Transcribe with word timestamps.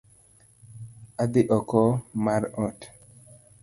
Adhi 1.23 1.41
oko 1.57 1.81
mar 2.23 2.43
ot 2.65 2.79